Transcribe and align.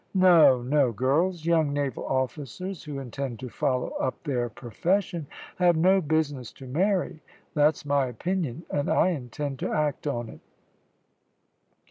No, 0.15 0.63
no, 0.63 0.91
girls; 0.91 1.45
young 1.45 1.73
naval 1.73 2.03
officers 2.07 2.83
who 2.83 2.97
intend 2.97 3.39
to 3.39 3.49
follow 3.49 3.89
up 3.99 4.23
their 4.23 4.49
profession 4.49 5.27
have 5.57 5.77
no 5.77 6.01
business 6.01 6.51
to 6.53 6.65
marry; 6.65 7.21
that's 7.53 7.85
my 7.85 8.07
opinion, 8.07 8.65
and 8.71 8.89
I 8.89 9.09
intend 9.09 9.59
to 9.59 9.71
act 9.71 10.07
on 10.07 10.27
it." 10.29 10.39